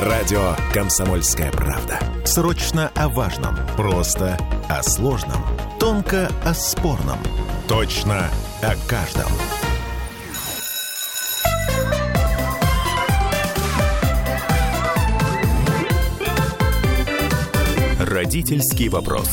[0.00, 1.98] Радио «Комсомольская правда».
[2.26, 3.56] Срочно о важном.
[3.78, 4.36] Просто
[4.68, 5.42] о сложном.
[5.80, 7.18] Тонко о спорном.
[7.66, 8.28] Точно
[8.60, 9.32] о каждом.
[17.98, 19.30] Родительский вопрос.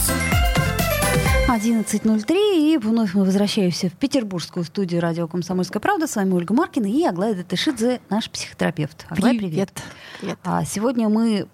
[1.50, 6.08] 11.03, и вновь мы возвращаемся в петербургскую студию радио «Комсомольская правда».
[6.08, 9.06] С вами Ольга Маркина и Аглая Датышидзе, наш психотерапевт.
[9.10, 9.52] Аглая, привет.
[9.52, 9.84] Привет.
[10.20, 10.40] привет.
[10.44, 11.48] А сегодня мы,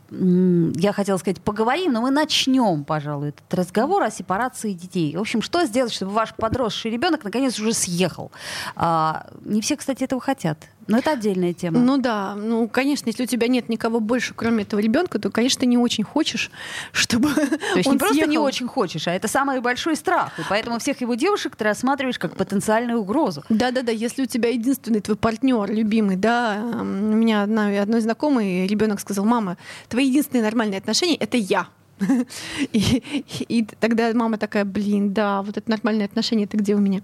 [0.79, 5.17] я хотела сказать, поговорим, но мы начнем, пожалуй, этот разговор о сепарации детей.
[5.17, 8.31] В общем, что сделать, чтобы ваш подросший ребенок наконец уже съехал?
[8.77, 10.69] А, не все, кстати, этого хотят.
[10.89, 11.79] Но это отдельная тема.
[11.79, 15.63] Ну да, ну конечно, если у тебя нет никого больше, кроме этого ребенка, то, конечно,
[15.65, 16.49] не очень хочешь,
[16.91, 18.31] чтобы То есть он не просто съехал.
[18.31, 20.31] не очень хочешь, а это самый большой страх.
[20.39, 23.43] И поэтому всех его девушек ты рассматриваешь как потенциальную угрозу.
[23.49, 28.99] Да-да-да, если у тебя единственный твой партнер, любимый, да, у меня одна, одной знакомый ребенок
[28.99, 31.67] сказал, мама, твои единственные нормальные отношения— это я.
[32.73, 33.03] И,
[33.47, 37.01] и тогда мама такая, блин, да, вот это нормальные отношения, это где у меня?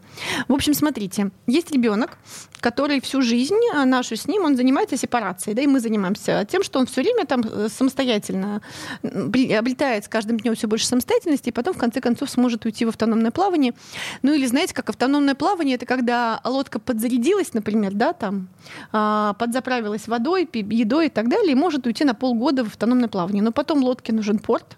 [0.47, 2.17] В общем, смотрите, есть ребенок,
[2.59, 6.63] который всю жизнь а, нашу с ним, он занимается сепарацией, да, и мы занимаемся тем,
[6.63, 8.61] что он все время там э, самостоятельно
[9.03, 12.89] обретает с каждым днем все больше самостоятельности, и потом в конце концов сможет уйти в
[12.89, 13.73] автономное плавание.
[14.21, 18.47] Ну или знаете, как автономное плавание, это когда лодка подзарядилась, например, да, там,
[18.91, 23.43] а, подзаправилась водой, едой и так далее, и может уйти на полгода в автономное плавание.
[23.43, 24.77] Но потом лодке нужен порт,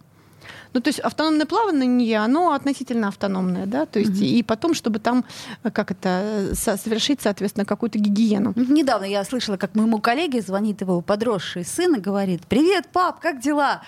[0.73, 5.23] ну, то есть автономное плавание, оно относительно автономное, да, то есть и потом, чтобы там,
[5.63, 8.53] э, как это, со- совершить, соответственно, какую-то гигиену.
[8.55, 13.39] Недавно я слышала, как моему коллеге звонит его подросший сын и говорит, привет, пап, как
[13.41, 13.81] дела?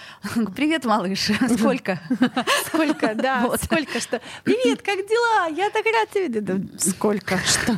[0.56, 2.00] Привет, малыш, сколько?
[2.68, 4.22] Сколько, да, сколько что.
[4.44, 5.48] Привет, как дела?
[5.56, 6.82] Я так рад тебя видеть.
[6.82, 7.38] Сколько?
[7.40, 7.78] Что?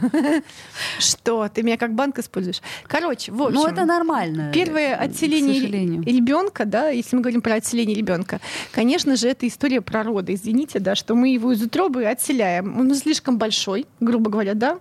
[0.99, 1.47] Что?
[1.49, 2.61] Ты меня как банк используешь?
[2.87, 3.55] Короче, в общем.
[3.55, 4.51] Ну, это нормально.
[4.53, 5.59] Первое отселение
[6.03, 8.39] ребенка, да, если мы говорим про отселение ребенка,
[8.71, 10.33] конечно же, это история про роды.
[10.33, 12.79] Извините, да, что мы его из утробы отселяем.
[12.79, 14.79] Он слишком большой, грубо говоря, да.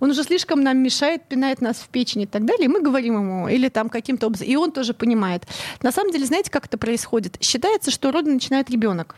[0.00, 2.66] Он уже слишком нам мешает, пинает нас в печень и так далее.
[2.66, 5.46] И мы говорим ему, или там каким-то образом, и он тоже понимает.
[5.82, 7.36] На самом деле, знаете, как это происходит?
[7.40, 9.16] Считается, что роды начинает ребенок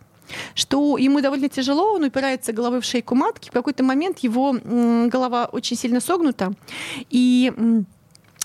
[0.55, 5.45] что ему довольно тяжело, он упирается головой в шейку матки, в какой-то момент его голова
[5.45, 6.55] очень сильно согнута,
[7.11, 7.53] и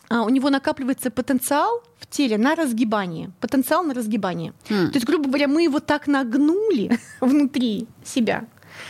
[0.09, 3.31] а, у него накапливается потенциал теле на разгибание.
[3.39, 4.53] Потенциал на разгибание.
[4.69, 4.87] М.
[4.91, 8.45] То есть, грубо говоря, мы его так нагнули внутри себя,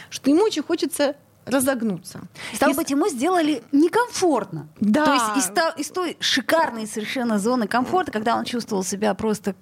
[0.09, 1.15] что ему очень хочется
[1.45, 2.21] разогнуться.
[2.53, 4.67] Стало Если- быть, ему сделали некомфортно.
[4.79, 5.05] Да.
[5.05, 9.55] То есть из, та- из той шикарной совершенно зоны комфорта, когда он чувствовал себя просто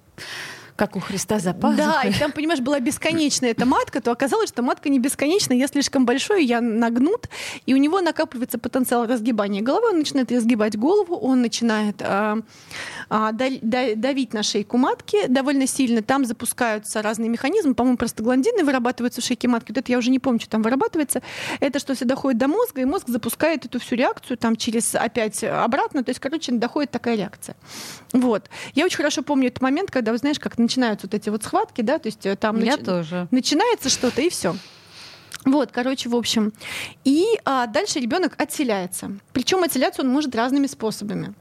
[0.78, 2.10] как у Христа за Да, пазухой.
[2.10, 6.06] и там, понимаешь, была бесконечная эта матка, то оказалось, что матка не бесконечная, я слишком
[6.06, 7.28] большой, я нагнут,
[7.66, 12.38] и у него накапливается потенциал разгибания головы, он начинает разгибать голову, он начинает да-
[13.10, 19.24] да- давить на шейку матки довольно сильно, там запускаются разные механизмы, по-моему, простагландины вырабатываются в
[19.24, 21.22] шейке матки, вот это я уже не помню, что там вырабатывается,
[21.58, 25.42] это что все доходит до мозга, и мозг запускает эту всю реакцию там через опять
[25.42, 27.56] обратно, то есть, короче, доходит такая реакция.
[28.12, 28.48] Вот.
[28.74, 31.80] Я очень хорошо помню этот момент, когда, вы знаешь, как начинаются вот эти вот схватки,
[31.80, 33.26] да, то есть э, там нач- тоже.
[33.30, 34.54] начинается что-то и все.
[35.44, 36.52] Вот, короче, в общем.
[37.04, 39.12] И а, дальше ребенок отселяется.
[39.32, 41.32] Причем отселяться он может разными способами.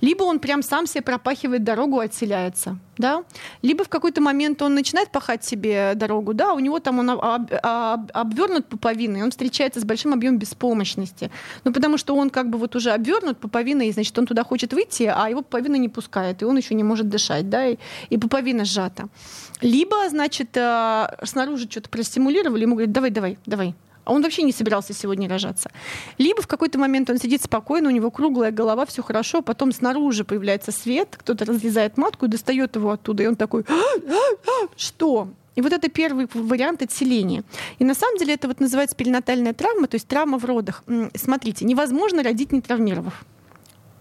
[0.00, 3.24] Либо он прям сам себе пропахивает дорогу, отселяется, да.
[3.62, 7.20] Либо в какой-то момент он начинает пахать себе дорогу, да, у него там он об-
[7.22, 11.30] об- об- обвернут пуповиной, он встречается с большим объемом беспомощности.
[11.64, 14.72] Ну, потому что он как бы вот уже обвернут пуповиной, и, значит, он туда хочет
[14.72, 17.76] выйти, а его пуповина не пускает, и он еще не может дышать, да, и,
[18.10, 19.08] и пуповина сжата.
[19.60, 23.74] Либо, значит, э, снаружи что-то простимулировали, ему говорят, давай, давай, давай.
[24.06, 25.70] А он вообще не собирался сегодня рожаться.
[26.16, 30.24] Либо в какой-то момент он сидит спокойно, у него круглая голова, все хорошо, потом снаружи
[30.24, 34.14] появляется свет, кто-то разрезает матку и достает его оттуда, и он такой, «А, а,
[34.46, 35.28] а, что?
[35.56, 37.42] И вот это первый вариант отселения.
[37.80, 40.84] И на самом деле это вот называется перинатальная травма, то есть травма в родах.
[41.14, 43.24] Смотрите, невозможно родить не травмировав.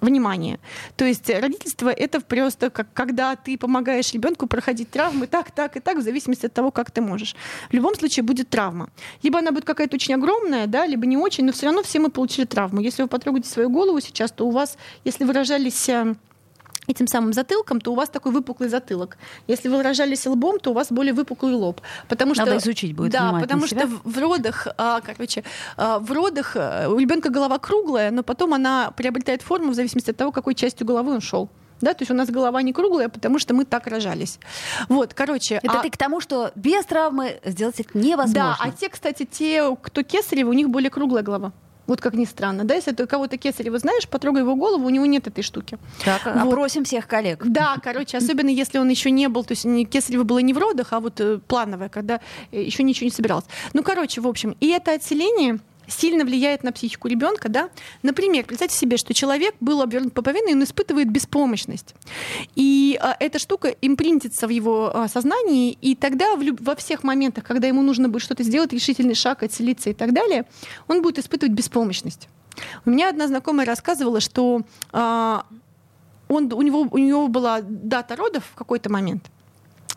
[0.06, 0.60] Внимание.
[0.96, 5.80] То есть родительство это просто как когда ты помогаешь ребенку проходить травмы так, так и
[5.80, 7.36] так, в зависимости от того, как ты можешь.
[7.70, 8.90] В любом случае будет травма.
[9.24, 12.10] Либо она будет какая-то очень огромная, да, либо не очень, но все равно все мы
[12.10, 12.82] получили травму.
[12.82, 16.16] Если вы потрогаете свою голову сейчас, то у вас, если вы рожались э,
[16.88, 19.18] этим самым затылком, то у вас такой выпуклый затылок.
[19.48, 21.82] Если вы рожались лбом, то у вас более выпуклый лоб.
[22.08, 23.88] Потому Надо что, изучить будет Да, потому себя.
[23.88, 25.44] что в- родах, а, короче,
[25.78, 30.12] а, в родах а, у ребенка голова круглая, но потом она приобретает форму в зависимости
[30.12, 31.50] от того, какой частью головы он шел.
[31.82, 34.40] Да, то есть у нас голова не круглая, потому что мы так рожались.
[34.88, 35.60] Вот, короче.
[35.62, 38.34] Это а- ты к тому, что без травмы сделать это невозможно.
[38.34, 41.52] Да, а те, кстати, те, кто кесарево, у них более круглая голова.
[41.88, 45.06] Вот как ни странно, да, если ты кого-то кесарево знаешь, потрогай его голову, у него
[45.06, 45.78] нет этой штуки.
[46.04, 46.36] Так, вот.
[46.36, 47.44] опросим всех коллег.
[47.46, 50.58] Да, короче, особенно если он еще не был, то есть не кесарево было не в
[50.58, 52.22] родах, а вот э, плановое, когда
[52.52, 53.46] э, еще ничего не собиралось.
[53.74, 57.70] Ну, короче, в общем, и это отселение сильно влияет на психику ребенка, да.
[58.04, 61.96] Например, представьте себе, что человек был обернут пуповиной, и он испытывает беспомощность.
[62.56, 67.04] И а, эта штука импринтится в его а, сознании, и тогда в люб- во всех
[67.04, 70.46] моментах, когда ему нужно будет что-то сделать, решительный шаг, отселиться и так далее,
[70.88, 72.30] он будет испытывать беспомощность.
[72.86, 74.62] У меня одна знакомая рассказывала, что
[74.92, 75.46] а,
[76.28, 79.30] он, у, него, у него была дата родов в какой-то момент,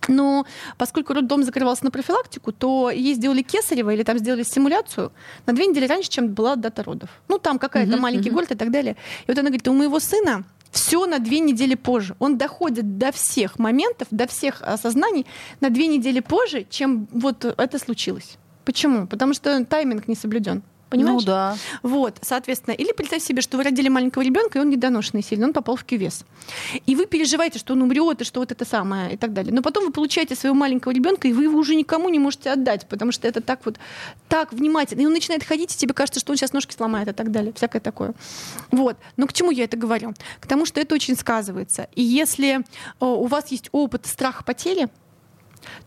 [0.09, 0.47] но
[0.77, 5.13] поскольку роддом закрывался на профилактику, то ей сделали кесарево или там сделали стимуляцию
[5.47, 7.11] на две недели раньше, чем была дата родов.
[7.29, 8.35] Ну, там какая-то uh-huh, маленький uh-huh.
[8.35, 8.97] город и так далее.
[9.27, 12.15] И вот она говорит, у моего сына все на две недели позже.
[12.19, 15.27] Он доходит до всех моментов, до всех осознаний
[15.61, 18.39] на две недели позже, чем вот это случилось.
[18.65, 19.07] Почему?
[19.07, 20.63] Потому что тайминг не соблюден.
[20.89, 21.21] Понимаешь?
[21.21, 21.57] Ну да.
[21.83, 25.53] Вот, соответственно, или представь себе, что вы родили маленького ребенка, и он недоношенный сильно, он
[25.53, 26.25] попал в кювес.
[26.87, 29.53] И вы переживаете, что он умрет, и что вот это самое, и так далее.
[29.53, 32.89] Но потом вы получаете своего маленького ребенка, и вы его уже никому не можете отдать,
[32.89, 33.77] потому что это так вот,
[34.29, 35.03] так внимательно.
[35.03, 37.53] И он начинает ходить, и тебе кажется, что он сейчас ножки сломает, и так далее.
[37.53, 38.15] Всякое такое.
[38.71, 38.97] Вот.
[39.17, 40.15] Но к чему я это говорю?
[40.41, 41.89] К тому, что это очень сказывается.
[41.95, 42.65] И если
[43.01, 44.89] у вас есть опыт страха потери,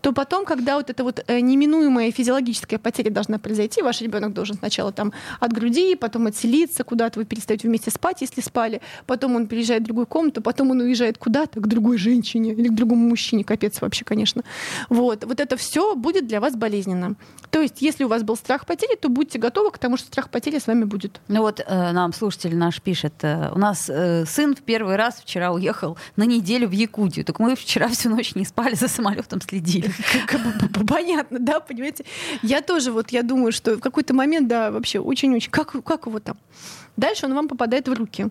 [0.01, 4.57] то потом, когда вот эта вот э, неминуемая физиологическая потеря должна произойти, ваш ребенок должен
[4.57, 9.47] сначала там от груди, потом отселиться куда-то, вы перестаете вместе спать, если спали, потом он
[9.47, 13.43] переезжает в другую комнату, потом он уезжает куда-то к другой женщине или к другому мужчине,
[13.43, 14.43] капец вообще, конечно.
[14.89, 17.15] Вот, вот это все будет для вас болезненно.
[17.49, 20.29] То есть, если у вас был страх потери, то будьте готовы к тому, что страх
[20.29, 21.21] потери с вами будет.
[21.27, 25.21] Ну вот э, нам слушатель наш пишет, э, у нас э, сын в первый раз
[25.21, 29.41] вчера уехал на неделю в Якутию, так мы вчера всю ночь не спали, за самолетом
[29.41, 29.60] следили.
[30.87, 32.05] Понятно, да, понимаете?
[32.41, 36.19] Я тоже вот, я думаю, что в какой-то момент, да, вообще очень-очень, как, как его
[36.19, 36.37] там?
[36.97, 38.27] Дальше он вам попадает в руки.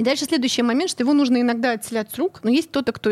[0.00, 3.10] И дальше следующий момент, что его нужно иногда отселять с рук, но есть кто-то, кто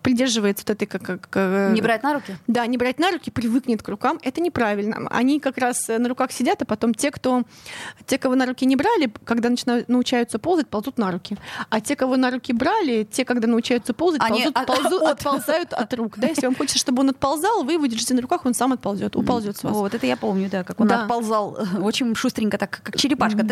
[0.00, 1.28] придерживается вот этой как, как...
[1.34, 2.34] Э, не брать на руки?
[2.46, 4.18] Да, не брать на руки, привыкнет к рукам.
[4.22, 5.06] Это неправильно.
[5.10, 7.42] Они как раз на руках сидят, а потом те, кто...
[8.06, 11.36] Те, кого на руки не брали, когда начинают, научаются ползать, ползут на руки.
[11.68, 14.66] А те, кого на руки брали, те, когда научаются ползать, Они ползут, от...
[14.66, 16.14] ползут, отползают от рук.
[16.16, 19.14] Да, если вам хочется, чтобы он отползал, вы его держите на руках, он сам отползет,
[19.14, 19.74] уползет с вас.
[19.74, 21.02] Вот, это я помню, да, как он да.
[21.02, 23.46] отползал очень шустренько, так как черепашка.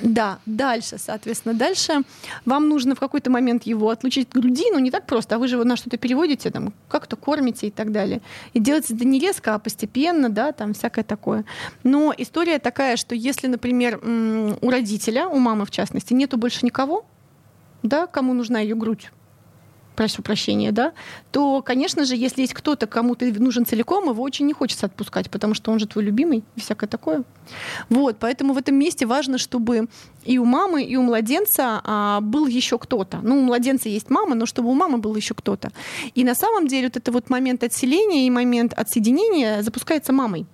[0.00, 2.04] Да, дальше, соответственно, дальше дальше
[2.44, 5.48] вам нужно в какой-то момент его отлучить от груди, но не так просто, а вы
[5.48, 8.20] же его на что-то переводите, там, как-то кормите и так далее.
[8.52, 11.44] И делать это не резко, а постепенно, да, там всякое такое.
[11.82, 14.00] Но история такая, что если, например,
[14.60, 17.04] у родителя, у мамы в частности, нету больше никого,
[17.82, 19.10] да, кому нужна ее грудь,
[19.98, 20.92] прошу прощения, да,
[21.32, 25.28] то, конечно же, если есть кто-то, кому ты нужен целиком, его очень не хочется отпускать,
[25.28, 27.24] потому что он же твой любимый и всякое такое.
[27.90, 29.88] Вот, поэтому в этом месте важно, чтобы
[30.24, 33.18] и у мамы, и у младенца а, был еще кто-то.
[33.24, 35.72] Ну, у младенца есть мама, но чтобы у мамы был еще кто-то.
[36.14, 40.46] И на самом деле вот это вот момент отселения и момент отсоединения запускается мамой.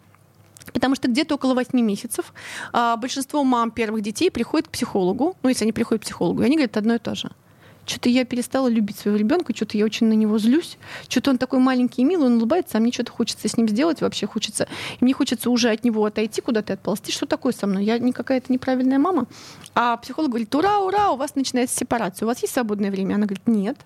[0.72, 2.32] Потому что где-то около 8 месяцев
[2.72, 6.46] а, большинство мам первых детей приходят к психологу, ну, если они приходят к психологу, и
[6.46, 7.30] они говорят одно и то же
[7.86, 10.78] что-то я перестала любить своего ребенка, что-то я очень на него злюсь,
[11.08, 14.00] что-то он такой маленький и милый, он улыбается, а мне что-то хочется с ним сделать,
[14.00, 14.68] вообще хочется,
[15.00, 18.12] и мне хочется уже от него отойти куда-то отползти, что такое со мной, я не
[18.12, 19.26] какая-то неправильная мама.
[19.74, 23.14] А психолог говорит, ура, ура, у вас начинается сепарация, у вас есть свободное время?
[23.14, 23.76] Она говорит, нет.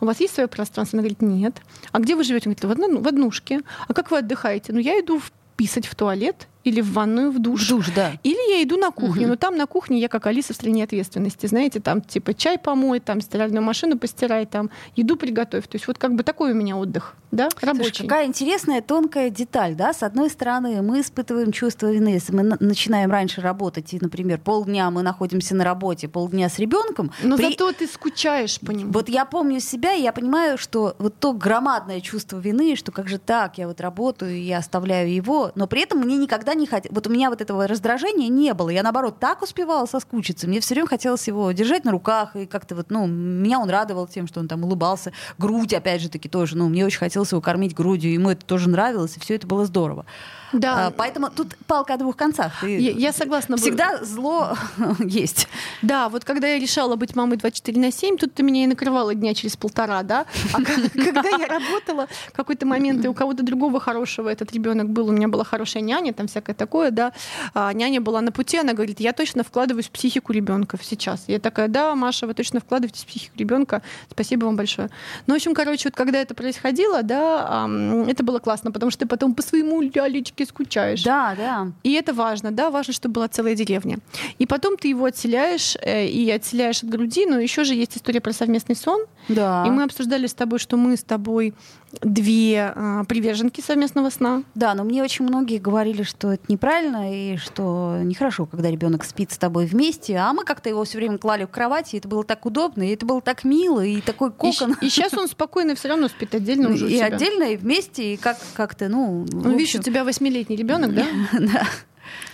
[0.00, 0.96] У вас есть свое пространство?
[0.96, 1.56] Она говорит, нет.
[1.92, 2.48] А где вы живете?
[2.48, 3.60] Он говорит, в, в однушке.
[3.86, 4.72] А как вы отдыхаете?
[4.72, 7.66] Ну, я иду в писать в туалет или в ванную, в душ.
[7.66, 8.12] В душ, да.
[8.24, 9.22] Или я иду на кухню.
[9.22, 9.28] Угу.
[9.28, 11.46] Но там на кухне я как Алиса в стране ответственности.
[11.46, 15.68] Знаете, там типа чай помой, там стиральную машину постирай, там еду приготовь.
[15.68, 17.90] То есть вот как бы такой у меня отдых, да, рабочий.
[17.90, 19.92] Слушай, какая интересная тонкая деталь, да?
[19.92, 24.90] С одной стороны, мы испытываем чувство вины, если мы начинаем раньше работать, и, например, полдня
[24.90, 27.12] мы находимся на работе, полдня с ребенком.
[27.22, 27.50] Но при...
[27.50, 28.90] зато ты скучаешь по нему.
[28.90, 33.08] Вот я помню себя, и я понимаю, что вот то громадное чувство вины, что как
[33.08, 36.94] же так, я вот работаю, я оставляю его, но при этом мне никогда не хотелось.
[36.94, 38.70] Вот у меня вот этого раздражения не было.
[38.70, 40.48] Я, наоборот, так успевала соскучиться.
[40.48, 42.34] Мне все время хотелось его держать на руках.
[42.36, 45.12] И как-то вот, ну, меня он радовал тем, что он там улыбался.
[45.38, 46.56] Грудь, опять же таки, тоже.
[46.56, 48.12] Ну, мне очень хотелось его кормить грудью.
[48.12, 50.06] Ему это тоже нравилось, и все это было здорово.
[50.52, 50.86] Да.
[50.86, 52.60] А, поэтому тут палка о двух концах.
[52.60, 53.56] Ты я, я согласна.
[53.56, 54.56] Всегда зло
[55.00, 55.48] есть.
[55.82, 59.14] Да, вот когда я решала быть мамой 24 на 7, тут ты меня и накрывала
[59.14, 60.26] дня через полтора, да?
[60.52, 65.12] А когда я работала, какой-то момент, и у кого-то другого хорошего этот ребенок был, у
[65.12, 67.12] меня была хорошая няня, там всякое всякое такое, да.
[67.54, 71.24] А няня была на пути, она говорит, я точно вкладываюсь в психику ребенка сейчас.
[71.28, 74.90] Я такая, да, Маша, вы точно вкладываетесь в психику ребенка, спасибо вам большое.
[75.26, 77.68] Ну, в общем, короче, вот когда это происходило, да,
[78.06, 81.02] это было классно, потому что ты потом по своему лялечке скучаешь.
[81.02, 81.72] Да, да.
[81.82, 83.98] И это важно, да, важно, чтобы была целая деревня.
[84.38, 88.20] И потом ты его отселяешь э, и отселяешь от груди, но еще же есть история
[88.20, 89.00] про совместный сон.
[89.28, 89.64] Да.
[89.66, 91.54] И мы обсуждали с тобой, что мы с тобой
[92.00, 94.42] две э, приверженки совместного сна.
[94.54, 99.32] Да, но мне очень многие говорили, что это неправильно и что нехорошо, когда ребенок спит
[99.32, 102.24] с тобой вместе, а мы как-то его все время клали в кровати, и это было
[102.24, 104.76] так удобно, и это было так мило, и такой кокон.
[104.80, 106.90] И, и сейчас он спокойно все равно спит отдельно уже.
[106.90, 109.26] И отдельно, и вместе, и как как-то, ну.
[109.30, 111.06] Ну, видишь, у тебя восьмилетний ребенок, да?
[111.38, 111.66] Да.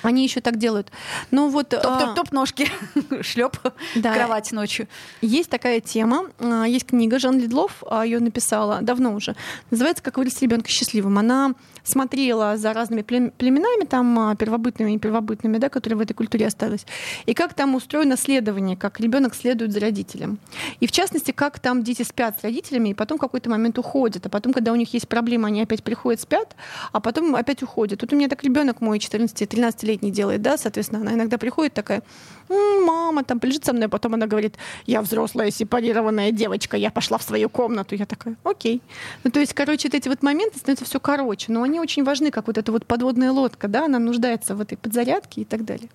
[0.02, 0.90] Они еще так делают.
[1.30, 2.68] Ну вот топ-топ-топ а, ножки,
[3.22, 3.56] шлеп
[3.94, 4.12] да.
[4.14, 4.86] кровать ночью.
[5.22, 9.34] Есть такая тема, а, есть книга Жан Ледлов, а, ее написала давно уже.
[9.70, 11.18] Называется "Как вырастить ребенка счастливым".
[11.18, 16.86] Она смотрела за разными племенами, там первобытными и первобытными, да, которые в этой культуре остались,
[17.26, 20.38] и как там устроено следование, как ребенок следует за родителем.
[20.80, 24.24] И в частности, как там дети спят с родителями, и потом в какой-то момент уходят,
[24.26, 26.54] а потом, когда у них есть проблемы, они опять приходят, спят,
[26.92, 28.00] а потом опять уходят.
[28.00, 32.02] Тут у меня так ребенок мой 14-13-летний делает, да, соответственно, она иногда приходит такая,
[32.48, 34.56] мама там полежит со мной, потом она говорит,
[34.86, 37.94] я взрослая сепарированная девочка, я пошла в свою комнату.
[37.94, 38.82] Я такая, окей.
[39.24, 42.30] Ну, то есть, короче, вот эти вот моменты становятся все короче, но они очень важны,
[42.30, 45.88] как вот эта вот подводная лодка, да, она нуждается в этой подзарядке и так далее.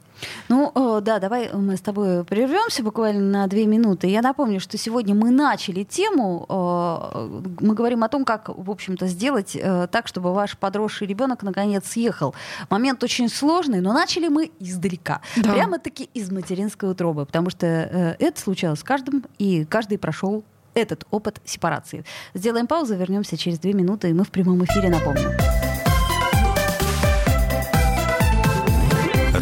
[0.49, 4.07] Ну, да, давай мы с тобой прервемся буквально на две минуты.
[4.07, 9.55] Я напомню, что сегодня мы начали тему, мы говорим о том, как, в общем-то, сделать
[9.55, 12.33] э, так, чтобы ваш подросший ребенок наконец съехал.
[12.69, 15.21] Момент очень сложный, но начали мы издалека.
[15.35, 15.53] Да.
[15.53, 20.43] Прямо-таки из материнской утробы, потому что э, это случалось с каждым, и каждый прошел
[20.73, 22.05] этот опыт сепарации.
[22.33, 25.31] Сделаем паузу, вернемся через две минуты, и мы в прямом эфире напомним.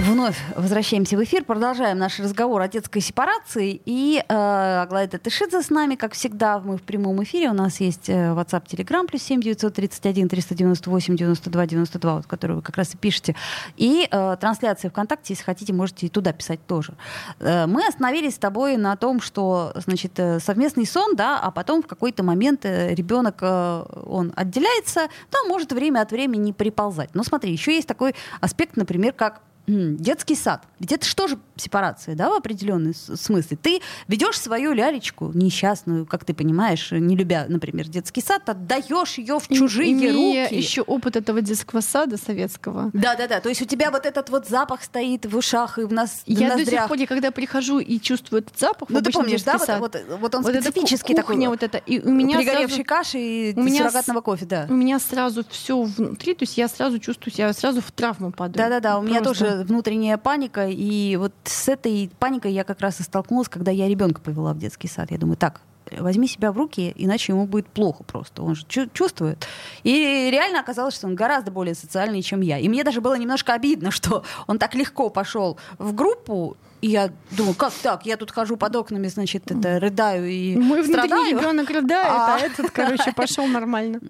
[0.00, 3.80] Вновь возвращаемся в эфир, продолжаем наш разговор о детской сепарации.
[3.84, 7.50] И э, Аглая Тышидзе с нами, как всегда, мы в прямом эфире.
[7.50, 12.62] У нас есть э, WhatsApp, Telegram, плюс 7 931 398 92 92, вот, который вы
[12.62, 13.34] как раз и пишете.
[13.76, 16.92] И э, трансляция ВКонтакте, если хотите, можете и туда писать тоже.
[17.40, 21.82] Э, мы остановились с тобой на том, что, значит, э, совместный сон, да, а потом
[21.82, 27.10] в какой-то момент э, ребенок, э, он отделяется, но может время от времени приползать.
[27.14, 30.64] Но смотри, еще есть такой аспект, например, как детский сад.
[30.80, 33.58] Ведь это что же сепарация, да, в определенном смысле?
[33.60, 39.38] Ты ведешь свою лялечку несчастную, как ты понимаешь, не любя, например, детский сад, отдаешь ее
[39.38, 40.56] в чужие Имея руки.
[40.56, 42.90] еще опыт этого детского сада советского.
[42.92, 43.40] Да, да, да.
[43.40, 46.22] То есть у тебя вот этот вот запах стоит в ушах и в нас.
[46.26, 49.58] Я в до сих пор, когда прихожу и чувствую этот запах, ну ты помнишь, да,
[49.58, 51.48] сад, вот, вот, вот он вот специфический кухня, такой.
[51.48, 51.78] вот это.
[51.78, 54.66] И у меня пригоревшей сразу, каши и у меня суррогатного кофе, да.
[54.68, 58.56] У меня сразу все внутри, то есть я сразу чувствую себя, сразу в травму падаю.
[58.56, 58.98] Да, да, да.
[58.98, 63.48] У меня тоже внутренняя паника и вот с этой паникой я как раз и столкнулась,
[63.48, 65.10] когда я ребенка повела в детский сад.
[65.10, 65.60] Я думаю, так,
[65.98, 68.42] возьми себя в руки, иначе ему будет плохо просто.
[68.42, 69.46] Он же чувствует.
[69.82, 72.58] И реально оказалось, что он гораздо более социальный, чем я.
[72.58, 77.10] И мне даже было немножко обидно, что он так легко пошел в группу, и я
[77.36, 78.06] думаю, как так?
[78.06, 81.36] Я тут хожу под окнами, значит, это рыдаю и Мой страдаю.
[81.36, 84.00] ребенок рыдает, а, а этот, короче, пошел нормально.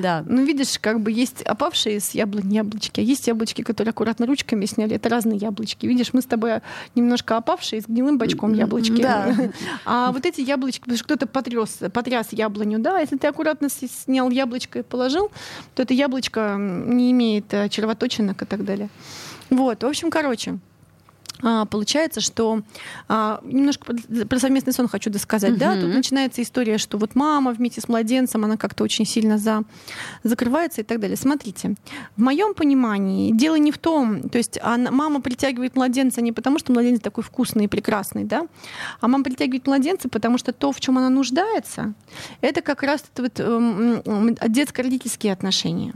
[0.00, 0.24] Да.
[0.26, 4.64] Ну, видишь, как бы есть опавшие с яблонь яблочки, а есть яблочки, которые аккуратно ручками
[4.64, 4.96] сняли.
[4.96, 5.86] Это разные яблочки.
[5.86, 6.60] Видишь, мы с тобой
[6.94, 9.02] немножко опавшие с гнилым бочком яблочки.
[9.02, 9.34] Да.
[9.84, 14.30] А вот эти яблочки, потому что кто-то потряс, потряс яблоню, да, если ты аккуратно снял
[14.30, 15.30] яблочко и положил,
[15.74, 18.88] то это яблочко не имеет э, червоточинок и так далее.
[19.50, 20.58] Вот, в общем, короче,
[21.70, 22.62] получается, что
[23.08, 23.94] а, немножко
[24.28, 25.52] про совместный сон хочу досказать.
[25.52, 25.58] Uh-huh.
[25.58, 29.62] Да, тут начинается история, что вот мама вместе с младенцем, она как-то очень сильно за,
[30.22, 31.16] закрывается и так далее.
[31.16, 31.74] Смотрите,
[32.16, 36.58] в моем понимании дело не в том, то есть она, мама притягивает младенца не потому,
[36.58, 38.46] что младенец такой вкусный и прекрасный, да,
[39.00, 41.94] а мама притягивает младенца, потому что то, в чем она нуждается,
[42.40, 44.02] это как раз вот, э,
[44.48, 45.92] детско-родительские отношения.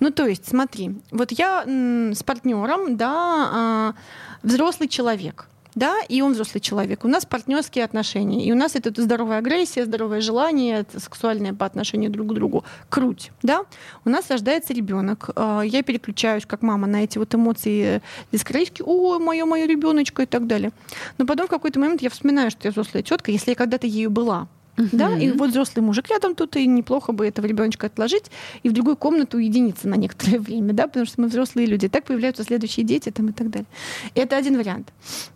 [0.00, 3.12] Ну, то есть, смотри, вот я с партнером, да,
[3.52, 3.94] а,
[4.42, 5.46] взрослый человек.
[5.74, 7.04] да, и он взрослый человек.
[7.04, 12.10] У нас партнерские отношения, и у нас это здоровая агрессия, здоровое желание, сексуальное по отношению
[12.10, 13.64] друг к другу, круть, да.
[14.04, 18.02] У нас рождается ребенок, а, я переключаюсь как мама на эти вот эмоции
[18.32, 20.72] дискорейски, о, мое, мое ребеночка и так далее.
[21.18, 24.10] Но потом в какой-то момент я вспоминаю, что я взрослая тетка, если я когда-то ею
[24.10, 24.48] была,
[24.82, 24.88] Uh-huh.
[24.92, 28.30] Да, и вот взрослый мужик рядом тут, и неплохо бы этого ребеночка отложить
[28.62, 31.88] и в другую комнату уединиться на некоторое время, да, потому что мы взрослые люди.
[31.88, 33.68] Так появляются следующие дети там, и так далее.
[34.14, 34.92] Это один вариант.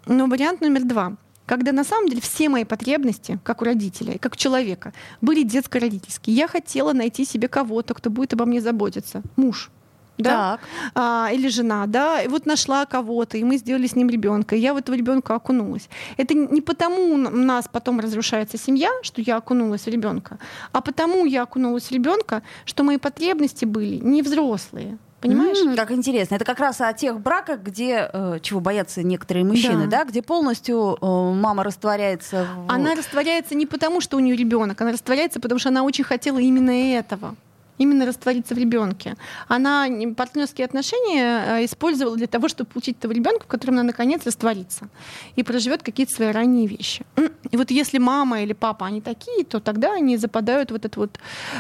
[0.07, 4.33] Но вариант номер два когда на самом деле все мои потребности, как у родителя, как
[4.33, 6.35] у человека, были детско-родительские.
[6.35, 9.23] Я хотела найти себе кого-то, кто будет обо мне заботиться.
[9.37, 9.71] Муж,
[10.18, 10.58] да,
[10.94, 14.58] а, или жена, да, и вот нашла кого-то, и мы сделали с ним ребенка, и
[14.58, 15.88] я в этого ребенка окунулась.
[16.16, 20.38] Это не потому у нас потом разрушается семья, что я окунулась в ребенка,
[20.73, 24.99] а потому я окунулась в ребенка, что мои потребности были не взрослые.
[25.20, 25.58] Понимаешь?
[25.64, 26.35] Mm, как интересно.
[26.35, 30.20] Это как раз о тех браках, где э, чего боятся некоторые мужчины, да, да где
[30.20, 32.46] полностью э, мама растворяется.
[32.54, 32.73] В...
[32.73, 36.38] Она растворяется не потому, что у нее ребенок, она растворяется, потому что она очень хотела
[36.38, 37.35] именно этого
[37.78, 39.16] именно раствориться в ребенке.
[39.49, 44.25] Она партнерские отношения э, использовала для того, чтобы получить того ребенка, в котором она наконец
[44.25, 44.88] растворится
[45.37, 47.04] и проживет какие-то свои ранние вещи.
[47.50, 51.18] И вот если мама или папа они такие, то тогда они западают в этот вот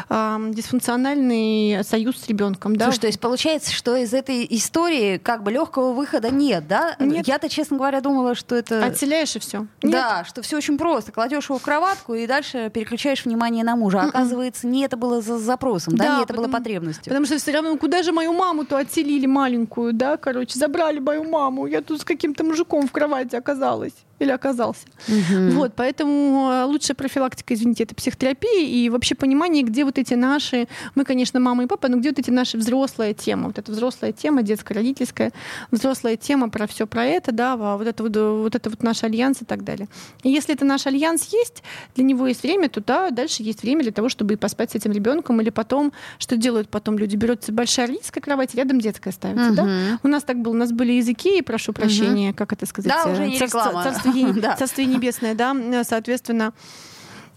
[0.08, 2.76] э, дисфункциональный союз с ребенком.
[2.76, 2.86] Да?
[2.86, 6.96] Слушай, то есть получается, что из этой истории как бы легкого выхода нет, да?
[6.98, 7.28] Нет.
[7.28, 8.84] Я-то, честно говоря, думала, что это...
[8.84, 9.66] Отселяешь и все.
[9.82, 11.12] Да, что все очень просто.
[11.12, 13.98] Кладешь его в кроватку и дальше переключаешь внимание на мужа.
[13.98, 14.08] М-м.
[14.08, 16.05] оказывается, не это было за запросом, да?
[16.08, 17.04] Да, это потому, было потребностью.
[17.04, 21.66] Потому что все равно, куда же мою маму-то отселили маленькую, да, короче, забрали мою маму,
[21.66, 24.86] я тут с каким-то мужиком в кровати оказалась или оказался.
[25.08, 25.50] Угу.
[25.56, 30.68] Вот, поэтому э, лучшая профилактика, извините, это психотерапия и вообще понимание, где вот эти наши,
[30.94, 34.12] мы, конечно, мама и папа, но где вот эти наши взрослая тема, вот эта взрослая
[34.12, 35.32] тема, детская, родительская,
[35.70, 39.42] взрослая тема про все про это, да, вот это вот, вот это вот наш альянс
[39.42, 39.88] и так далее.
[40.22, 41.62] И если это наш альянс есть,
[41.94, 44.92] для него есть время, то да, дальше есть время для того, чтобы поспать с этим
[44.92, 49.54] ребенком или потом, что делают потом люди, берется большая родительская кровать, рядом детская ставится, угу.
[49.56, 49.98] да.
[50.02, 52.36] У нас так было, у нас были языки, прошу прощения, угу.
[52.36, 53.82] как это сказать, да, уже не реклама.
[53.82, 56.52] царство, царствие, царствие небесное, да, соответственно,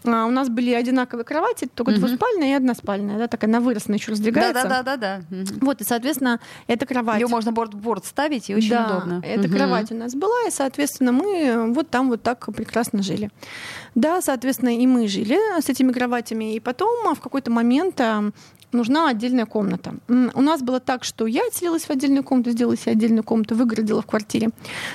[0.06, 2.00] а, у нас были одинаковые кровати, только угу.
[2.00, 4.64] двуспальная и односпальная, да, такая на вырос, еще раздвигается.
[4.64, 5.46] Да, да, да, да, да.
[5.62, 7.20] Вот, и, соответственно, эта кровать.
[7.20, 9.22] Ее можно борт-борт ставить, и очень да, удобно.
[9.26, 9.56] Эта угу.
[9.56, 13.30] кровать у нас была, и, соответственно, мы вот там вот так прекрасно жили.
[13.96, 18.32] Да, соответственно, и мы жили с этими кроватями, и потом в какой-то момент а,
[18.72, 19.96] нужна отдельная комната.
[20.08, 24.02] У нас было так, что я отселилась в отдельную комнату, сделала себе отдельную комнату, выгородила
[24.02, 24.50] в квартире.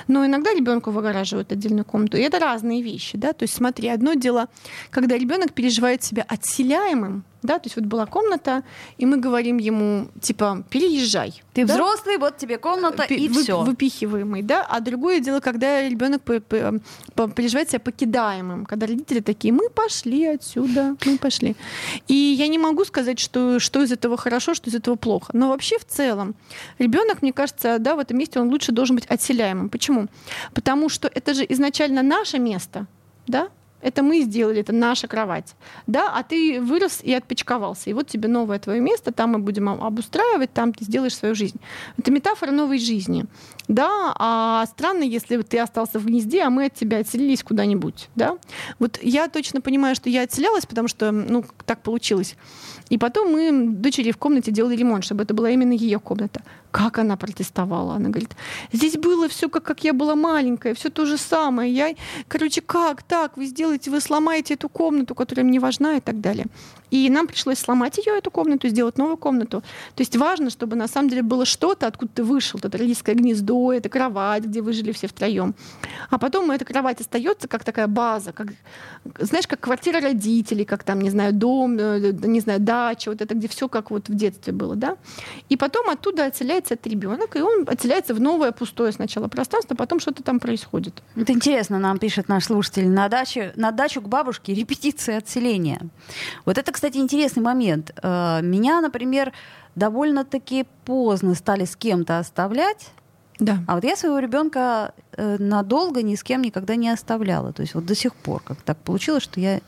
[0.07, 2.17] Но иногда ребенку выгораживают отдельную комнату.
[2.17, 3.17] И это разные вещи.
[3.17, 3.33] Да?
[3.33, 4.47] То есть смотри, одно дело,
[4.89, 8.63] когда ребенок переживает себя отселяемым, да, то есть вот была комната,
[8.97, 11.41] и мы говорим ему, типа, переезжай.
[11.53, 11.73] Ты да?
[11.73, 13.61] взрослый, вот тебе комната, Пи- и вы, все.
[13.63, 14.65] Выпихиваемый, да.
[14.69, 21.17] А другое дело, когда ребенок переживает себя покидаемым, когда родители такие, мы пошли отсюда, мы
[21.17, 21.55] пошли.
[22.07, 25.31] И я не могу сказать, что, что из этого хорошо, что из этого плохо.
[25.33, 26.35] Но вообще в целом
[26.79, 29.69] ребенок, мне кажется, да, в этом месте он лучше должен быть отселяемым.
[29.69, 30.07] Почему?
[30.53, 32.87] Потому что это же изначально наше место,
[33.27, 33.49] да,
[33.85, 35.55] это мы сделали, это наша кровать.
[35.85, 37.91] Да, а ты вырос и отпочковался.
[37.91, 41.59] И вот тебе новое твое место, там мы будем обустраивать, там ты сделаешь свою жизнь.
[41.99, 43.25] Это метафора новой жизни.
[43.67, 48.09] Да, а странно, если ты остался в гнезде, а мы от тебя отселились куда-нибудь.
[48.15, 48.37] Да?
[48.79, 52.35] Вот я точно понимаю, что я отселялась, потому что ну, так получилось.
[52.89, 56.43] И потом мы дочери в комнате делали ремонт, чтобы это была именно ее комната.
[56.69, 57.95] Как она протестовала?
[57.95, 58.35] Она говорит,
[58.71, 61.73] здесь было все как, как я была маленькая, все то же самое.
[61.73, 61.95] Я,
[62.27, 63.37] короче, как так?
[63.37, 66.45] Вы сделаете, вы сломаете эту комнату, которая мне важна и так далее.
[66.91, 69.61] И нам пришлось сломать ее, эту комнату, сделать новую комнату.
[69.95, 72.59] То есть важно, чтобы на самом деле было что-то, откуда ты вышел.
[72.61, 75.55] Это родительское гнездо, это кровать, где вы жили все втроем.
[76.09, 78.47] А потом эта кровать остается как такая база, как,
[79.19, 83.33] знаешь, как квартира родителей, как там, не знаю, дом, э, не знаю, дача, вот это,
[83.35, 84.97] где все как вот в детстве было, да.
[85.49, 89.99] И потом оттуда отселяется этот ребенок, и он отселяется в новое пустое сначала пространство, потом
[89.99, 91.01] что-то там происходит.
[91.15, 95.81] Это интересно, нам пишет наш слушатель, на, даче, на дачу к бабушке репетиция отселения.
[96.45, 97.91] Вот это, кстати, интересный момент.
[98.03, 99.31] Э, меня, например,
[99.75, 102.91] довольно-таки поздно стали с кем-то оставлять.
[103.39, 103.59] Да.
[103.65, 107.53] А вот я своего ребенка э, надолго ни с кем никогда не оставляла.
[107.53, 109.61] То есть вот до сих пор как так получилось, что я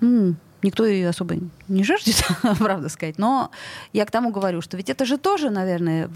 [0.00, 1.36] ну, никто и особо
[1.68, 2.22] не жаждет,
[2.58, 3.18] правда сказать.
[3.18, 3.50] Но
[3.92, 6.08] я к тому говорю, что ведь это же тоже, наверное,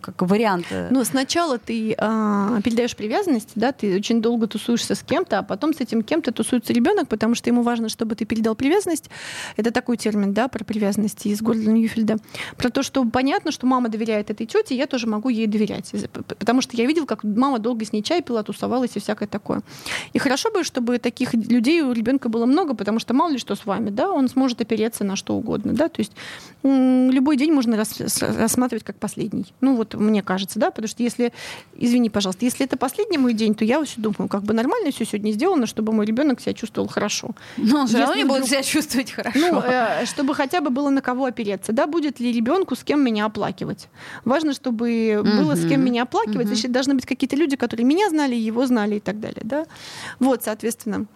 [0.00, 0.66] как вариант.
[0.70, 5.42] Э, ну, сначала ты э, передаешь привязанность, да, ты очень долго тусуешься с кем-то, а
[5.42, 9.10] потом с этим кем-то тусуется ребенок, потому что ему важно, чтобы ты передал привязанность.
[9.56, 12.16] Это такой термин, да, про привязанность из города Ньюфельда.
[12.56, 15.92] Про то, что понятно, что мама доверяет этой тете, я тоже могу ей доверять.
[16.38, 19.62] Потому что я видел, как мама долго с ней чай пила, тусовалась и всякое такое.
[20.12, 23.54] И хорошо бы, чтобы таких людей у ребенка было много, потому что мало ли что
[23.54, 26.12] с вами, да, он сможет опереться на что угодно, да, то есть
[26.62, 29.46] любой день можно рассматривать как последний.
[29.60, 31.32] Ну вот мне кажется, да, потому что если,
[31.76, 35.04] извини, пожалуйста, если это последний мой день, то я все думаю, как бы нормально все
[35.04, 37.30] сегодня сделано, чтобы мой ребенок себя чувствовал хорошо.
[37.56, 39.38] Но он все равно не будет себя чувствовать хорошо.
[39.38, 43.02] Ну, э, чтобы хотя бы было на кого опереться, да, будет ли ребенку с кем
[43.02, 43.88] меня оплакивать.
[44.24, 46.54] Важно, чтобы было с кем меня оплакивать, угу.
[46.54, 49.66] значит, должны быть какие-то люди, которые меня знали, его знали и так далее, да.
[50.20, 51.06] Вот, соответственно.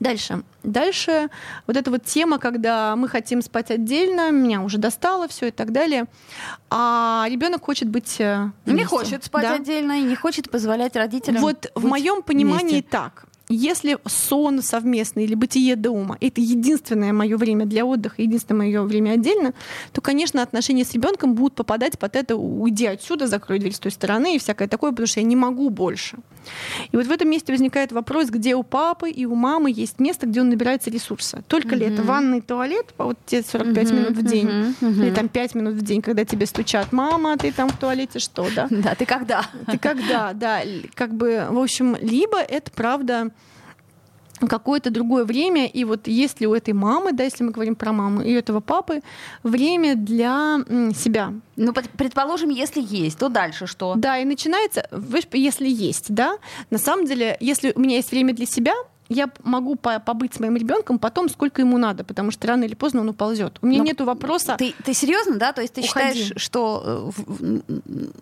[0.00, 0.42] Дальше.
[0.62, 1.28] Дальше
[1.66, 5.72] вот эта вот тема, когда мы хотим спать отдельно, меня уже достало все и так
[5.72, 6.06] далее,
[6.70, 8.82] а ребенок хочет быть э, вместе.
[8.82, 9.54] не хочет спать да?
[9.54, 11.40] отдельно и не хочет позволять родителям.
[11.40, 12.88] Вот в моем понимании вместе.
[12.90, 18.82] так если сон совместный или бытие дома это единственное мое время для отдыха, единственное мое
[18.82, 19.54] время отдельно,
[19.92, 23.92] то, конечно, отношения с ребенком будут попадать под это уйди отсюда, закрой дверь с той
[23.92, 26.16] стороны и всякое такое, потому что я не могу больше.
[26.92, 30.26] И вот в этом месте возникает вопрос, где у папы и у мамы есть место,
[30.26, 31.42] где он набирается ресурса.
[31.48, 31.78] Только mm-hmm.
[31.78, 33.94] ли это ванный туалет, вот те 45 mm-hmm.
[33.94, 35.06] минут в день, mm-hmm.
[35.06, 38.46] или там 5 минут в день, когда тебе стучат, мама, ты там в туалете что,
[38.54, 38.68] да?
[38.70, 39.44] Да, ты когда?
[39.70, 40.62] Ты когда, да.
[40.94, 43.30] Как бы, в общем, либо это правда
[44.38, 47.92] какое-то другое время, и вот есть ли у этой мамы, да, если мы говорим про
[47.92, 49.00] маму, и у этого папы
[49.42, 50.58] время для
[50.94, 51.32] себя.
[51.56, 53.94] Ну, предположим, если есть, то дальше что?
[53.96, 54.88] Да, и начинается,
[55.32, 56.36] если есть, да,
[56.70, 58.74] на самом деле, если у меня есть время для себя,
[59.08, 63.02] я могу побыть с моим ребенком потом, сколько ему надо, потому что рано или поздно
[63.02, 63.58] он уползет.
[63.62, 64.56] У меня Но нету вопроса.
[64.58, 65.52] Ты, ты серьезно, да?
[65.52, 66.24] То есть ты уходи.
[66.24, 67.60] считаешь, что э,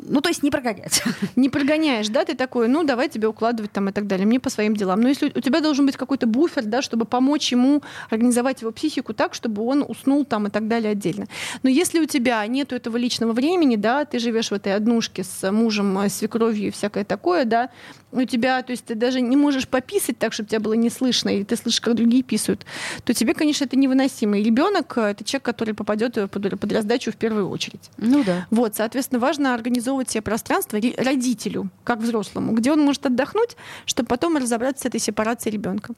[0.06, 1.02] ну то есть не прогонять?
[1.36, 2.24] Не прогоняешь, да?
[2.24, 4.26] Ты такой, ну давай тебе укладывать там и так далее.
[4.26, 5.00] Мне по своим делам.
[5.00, 9.14] Но если у тебя должен быть какой-то буфер, да, чтобы помочь ему организовать его психику
[9.14, 11.26] так, чтобы он уснул там и так далее отдельно.
[11.62, 15.50] Но если у тебя нету этого личного времени, да, ты живешь в этой однушке с
[15.50, 17.70] мужем, э, свекровью и всякое такое, да,
[18.14, 21.28] у тебя, то есть ты даже не можешь пописать так, чтобы тебя было не слышно,
[21.28, 22.64] и ты слышишь, как другие писают,
[23.04, 24.38] то тебе, конечно, это невыносимо.
[24.38, 27.90] И ребенок э, это человек, который попадет под, под раздачу в первую очередь.
[27.98, 28.46] Ну да.
[28.50, 34.36] Вот, соответственно, важно организовывать себе пространство родителю, как взрослому, где он может отдохнуть, чтобы потом
[34.36, 35.94] разобраться с этой сепарацией ребенка.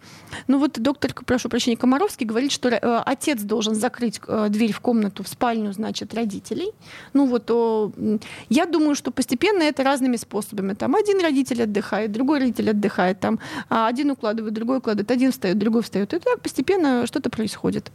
[0.49, 4.81] Ну вот доктор, прошу прощения, Комаровский говорит, что э, отец должен закрыть э, дверь в
[4.81, 6.73] комнату, в спальню, значит, родителей.
[7.13, 7.51] Ну вот,
[8.49, 10.75] я думаю, что постепенно это разными способами.
[10.75, 13.39] Там один родитель отдыхает, отдыхает, другой родитель отдыхает, там,
[13.69, 16.15] а один укладывает, другой укладывает, один встает, другой встает.
[16.15, 17.91] И так постепенно что-то происходит.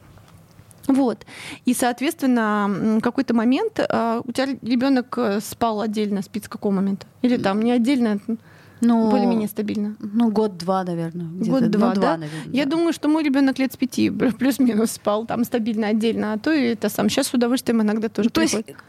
[0.87, 1.25] Вот.
[1.65, 7.05] И, соответственно, какой-то момент а, у тебя ребенок э, спал отдельно, спит с какого момента?
[7.21, 8.19] Или там не отдельно,
[8.81, 9.95] ну, более-менее стабильно.
[9.99, 11.27] Ну, год-два, наверное.
[11.27, 12.17] Год-два, ну, да?
[12.17, 12.71] наверное, Я да.
[12.71, 16.73] думаю, что мой ребенок лет с пяти плюс-минус спал там стабильно отдельно, а то и
[16.73, 17.07] это сам.
[17.09, 18.69] Сейчас с удовольствием иногда тоже То приходит.
[18.69, 18.79] есть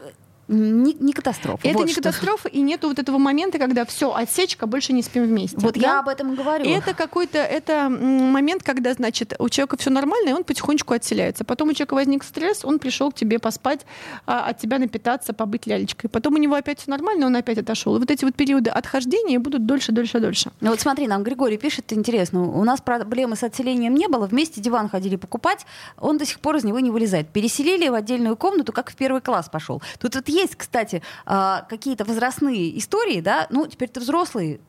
[0.47, 1.67] не, не катастрофа.
[1.67, 2.01] Это вот не что.
[2.01, 5.57] катастрофа, и нету вот этого момента, когда все, отсечка, больше не спим вместе.
[5.57, 5.81] Вот да?
[5.81, 6.65] я об этом и говорю.
[6.65, 11.45] Это какой-то это момент, когда, значит, у человека все нормально, и он потихонечку отселяется.
[11.45, 13.81] Потом у человека возник стресс, он пришел к тебе поспать,
[14.25, 16.09] а, от тебя напитаться, побыть лялечкой.
[16.09, 17.95] Потом у него опять все нормально, он опять отошел.
[17.95, 20.51] И вот эти вот периоды отхождения будут дольше, дольше, дольше.
[20.59, 24.59] Ну вот смотри, нам Григорий пишет, интересно, у нас проблемы с отселением не было, вместе
[24.59, 25.65] диван ходили покупать,
[25.99, 27.29] он до сих пор из него не вылезает.
[27.29, 29.81] Переселили в отдельную комнату, как в первый класс пошел.
[29.99, 34.59] Тут вот есть, кстати, а, какие-то возрастные истории, да, ну, теперь ты взрослый,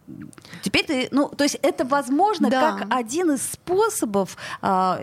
[0.62, 2.72] теперь ты, ну, то есть это возможно да.
[2.72, 5.00] как один из способов а,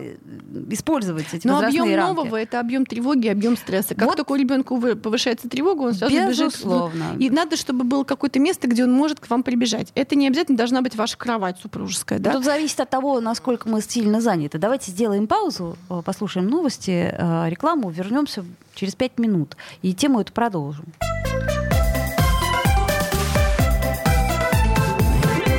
[0.69, 2.19] использовать эти Но объем рамки.
[2.19, 3.95] нового это объем тревоги, объем стресса.
[3.95, 7.15] Как вот только у ребенка повышается тревога, он сразу Безусловно.
[7.15, 7.21] бежит.
[7.21, 9.91] И надо, чтобы было какое-то место, где он может к вам прибежать.
[9.95, 12.33] Это не обязательно должна быть ваша кровать супружеская, да?
[12.33, 14.57] Тут зависит от того, насколько мы сильно заняты.
[14.57, 20.85] Давайте сделаем паузу, послушаем новости, а, рекламу, вернемся через пять минут и тему эту продолжим.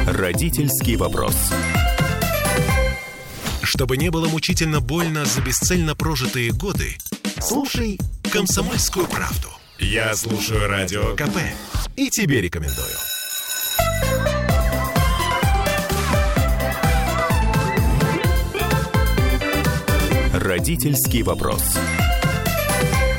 [0.06, 1.34] Родительский вопрос.
[3.62, 6.96] Чтобы не было мучительно больно за бесцельно прожитые годы,
[7.40, 7.98] слушай
[8.30, 9.48] «Комсомольскую правду».
[9.78, 11.38] Я слушаю Радио КП
[11.96, 12.86] и тебе рекомендую.
[20.32, 21.62] Родительский вопрос.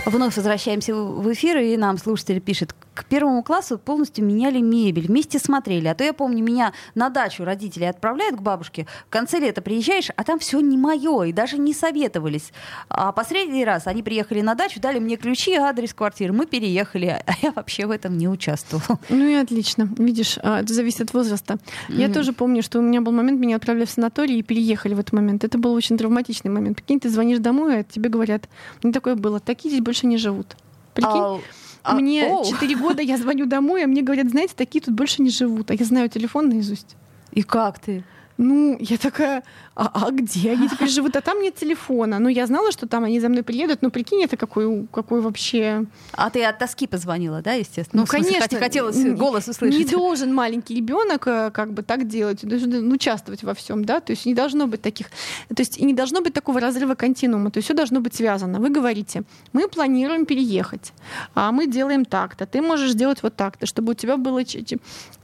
[0.06, 5.39] Вновь возвращаемся в эфир, и нам слушатель пишет, к первому классу полностью меняли мебель, вместе
[5.39, 5.88] смотрели.
[5.88, 10.10] А то я помню, меня на дачу родители отправляют к бабушке, в конце лета приезжаешь,
[10.16, 12.52] а там все не мое, и даже не советовались.
[12.89, 17.34] А последний раз они приехали на дачу, дали мне ключи, адрес квартиры, мы переехали, а
[17.42, 19.00] я вообще в этом не участвовала.
[19.10, 19.88] Ну и отлично.
[19.98, 21.54] Видишь, а, это зависит от возраста.
[21.54, 21.96] Mm-hmm.
[21.96, 25.00] Я тоже помню, что у меня был момент, меня отправили в санаторий и переехали в
[25.00, 25.44] этот момент.
[25.44, 26.78] Это был очень травматичный момент.
[26.78, 28.50] Прикинь, ты звонишь домой, а тебе говорят,
[28.82, 30.56] мне такое было, такие здесь больше не живут.
[30.95, 31.12] Прикинь?
[31.12, 31.39] А,
[31.84, 35.29] а, мне четыре года, я звоню домой, а мне говорят, знаете, такие тут больше не
[35.29, 35.69] живут.
[35.69, 36.95] А я знаю телефон наизусть.
[37.32, 38.03] И как ты?
[38.38, 39.43] Ну, я такая,
[39.76, 41.15] а, а где они теперь живут?
[41.15, 42.19] А там нет телефона.
[42.19, 45.86] Ну, я знала, что там они за мной приедут, но прикинь, это какой, какой вообще...
[46.13, 48.02] А ты от тоски позвонила, да, естественно?
[48.02, 48.60] Ну, ну смысле, конечно.
[48.60, 49.80] Хотелось голос услышать.
[49.80, 54.12] Не должен маленький ребенок э, как бы так делать, должен участвовать во всем, да, то
[54.12, 55.08] есть не должно быть таких,
[55.50, 58.60] то есть не должно быть такого разрыва континуума, то есть все должно быть связано.
[58.60, 60.93] Вы говорите, мы планируем переехать,
[61.36, 64.41] а мы делаем так-то, ты можешь сделать вот так-то, чтобы у тебя было,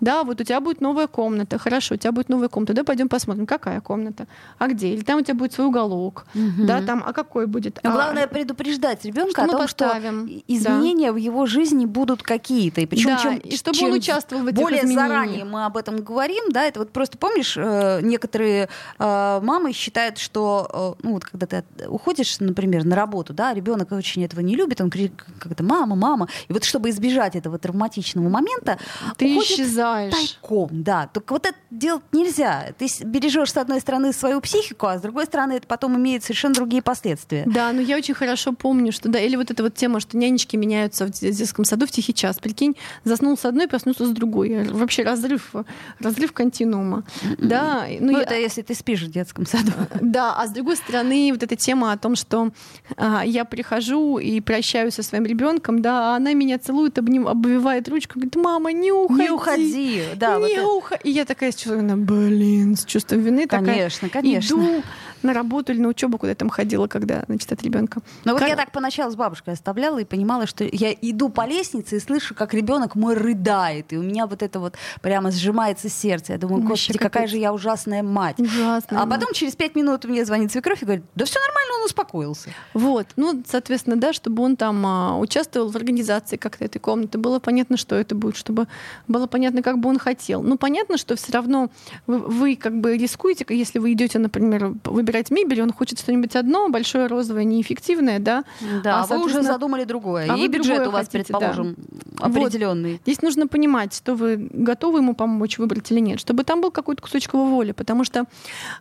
[0.01, 3.09] да, вот у тебя будет новая комната, хорошо, у тебя будет новая комната, да, пойдем
[3.09, 4.93] посмотрим, какая комната а где?
[4.93, 6.65] Или там у тебя будет свой уголок, угу.
[6.65, 7.79] да, там, а какой будет?
[7.83, 10.27] Но а, главное предупреждать ребенка о том, поставим.
[10.27, 11.13] что изменения да.
[11.13, 12.81] в его жизни будут какие-то.
[12.81, 15.07] И причем да, чем, и чтобы чем он участвовал в этих более изменениях.
[15.07, 20.17] заранее мы об этом говорим, да, это вот просто помнишь, э, некоторые э, мамы считают,
[20.17, 24.55] что, э, ну вот когда ты уходишь, например, на работу, да, ребенок очень этого не
[24.55, 28.77] любит, он кричит как-то мама, мама, и вот чтобы избежать этого травматичного момента,
[29.17, 32.73] ты исчезаешь тайком, да, только вот это делать нельзя.
[32.77, 36.53] Ты бережешь с одной стороны свою психику, а с другой стороны это потом имеет совершенно
[36.53, 37.43] другие последствия.
[37.45, 40.55] Да, но я очень хорошо помню, что да, или вот эта вот тема, что нянечки
[40.55, 42.39] меняются в детском саду в тихий час.
[42.39, 44.67] Прикинь, заснул с одной, проснулся с другой.
[44.69, 45.53] Вообще разрыв,
[45.99, 47.03] разрыв континуума.
[47.23, 47.35] М-м.
[47.39, 48.23] Да, ну, ну я...
[48.23, 49.71] это если ты спишь в детском саду.
[50.01, 52.51] Да, а с другой стороны вот эта тема о том, что
[52.97, 57.87] а, я прихожу и прощаюсь со своим ребенком, да, а она меня целует, обним, обвивает
[57.89, 59.21] ручку, говорит, мама, не уходи.
[59.21, 60.37] Не уходи, да.
[60.39, 60.99] Не вот уходи.
[61.01, 61.07] Это...
[61.07, 63.47] И я такая с чувством, блин, с чувством вины.
[63.47, 64.55] Конечно, такая, конечно.
[64.55, 64.83] Иду,
[65.23, 68.01] на работу или на учебу, куда я там ходила, когда, значит, от ребенка.
[68.25, 71.97] Ну вот я так поначалу с бабушкой оставляла и понимала, что я иду по лестнице
[71.97, 76.33] и слышу, как ребенок мой рыдает, и у меня вот это вот прямо сжимается сердце.
[76.33, 78.39] Я думаю, господи, какая же я ужасная мать.
[78.39, 79.01] Ужасная.
[79.01, 82.49] А потом через пять минут мне звонит свекровь и говорит, да все нормально, он успокоился.
[82.73, 87.39] Вот, ну, соответственно, да, чтобы он там а, участвовал в организации как-то этой комнаты, было
[87.39, 88.67] понятно, что это будет, чтобы
[89.07, 90.41] было понятно, как бы он хотел.
[90.43, 91.69] Ну, понятно, что все равно
[92.07, 96.69] вы, вы как бы рискуете, если вы идете, например, выбирать мебель, он хочет что-нибудь одно,
[96.69, 98.43] большое, розовое, неэффективное, да?
[98.83, 100.27] Да, а вы уже задумали другое.
[100.29, 102.25] А и бюджет у вас, хотите, предположим, да.
[102.25, 102.93] определенный.
[102.93, 103.01] Вот.
[103.03, 107.01] Здесь нужно понимать, что вы готовы ему помочь выбрать или нет, чтобы там был какой-то
[107.01, 108.25] кусочек его воли, потому что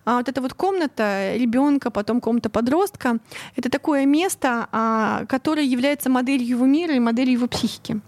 [0.05, 3.19] а, вот эта вот комната ребенка, потом комната подростка,
[3.57, 8.01] это такое место, а, которое является моделью его мира и моделью его психики.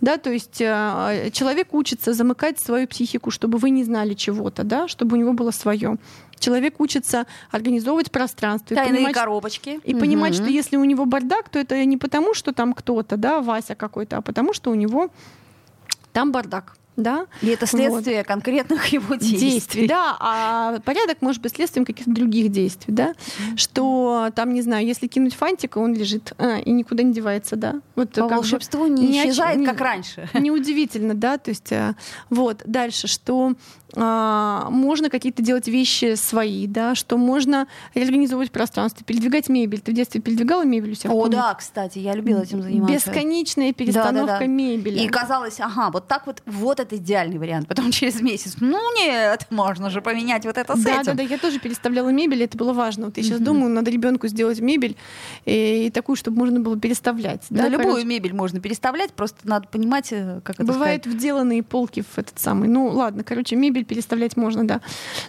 [0.00, 4.88] Да, то есть э, человек учится замыкать свою психику, чтобы вы не знали чего-то, да,
[4.88, 5.96] чтобы у него было свое.
[6.38, 8.76] Человек учится организовывать пространство.
[8.76, 9.80] Тайные и понимать, коробочки.
[9.84, 10.00] И угу.
[10.00, 13.74] понимать, что если у него бардак, то это не потому, что там кто-то, да, Вася
[13.74, 15.10] какой-то, а потому что у него
[16.12, 17.26] там бардак да.
[17.40, 18.26] И это следствие вот.
[18.26, 19.38] конкретных его действий.
[19.38, 19.88] действий.
[19.88, 23.12] Да, а порядок может быть следствием каких-то других действий, да.
[23.12, 23.56] Mm-hmm.
[23.56, 27.80] Что там, не знаю, если кинуть фантика, он лежит а, и никуда не девается, да.
[27.94, 30.28] Вот По волшебству не исчезает, не, как раньше.
[30.34, 31.94] Неудивительно, да, то есть а,
[32.30, 32.62] вот.
[32.66, 33.54] Дальше, что
[33.94, 39.80] а, можно какие-то делать вещи свои, да, что можно реорганизовывать пространство, передвигать мебель.
[39.80, 41.10] Ты в детстве передвигала мебель у себя?
[41.10, 43.10] О, да, кстати, я любила этим заниматься.
[43.10, 44.46] Бесконечная перестановка да, да, да.
[44.46, 45.00] мебели.
[45.00, 47.66] И казалось, ага, вот так вот, вот это идеальный вариант.
[47.66, 51.04] Потом через месяц, ну нет, можно же поменять вот это с да, этим.
[51.04, 53.06] Да, да, я тоже переставляла мебель, это было важно.
[53.06, 53.44] Вот я сейчас mm-hmm.
[53.44, 54.96] думаю, надо ребенку сделать мебель
[55.46, 57.46] и, и такую, чтобы можно было переставлять.
[57.50, 61.18] Да, да любую мебель можно переставлять, просто надо понимать, э, как это Бывают сказать.
[61.18, 62.68] вделанные полки в этот самый.
[62.68, 64.80] Ну ладно, короче, мебель мебель переставлять можно, да.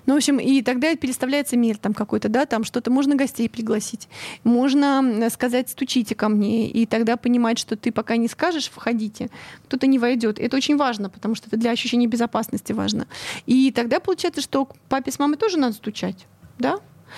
[0.05, 4.07] Ну, в общем, и тогда переставляется мир там какой-то, да, там что-то можно гостей пригласить.
[4.43, 9.29] Можно сказать, стучите ко мне, и тогда понимать, что ты пока не скажешь, входите,
[9.65, 10.39] кто-то не войдет.
[10.39, 13.07] Это очень важно, потому что это для ощущения безопасности важно.
[13.45, 16.25] И тогда получается, что папе с мамой тоже надо стучать,
[16.57, 16.77] да?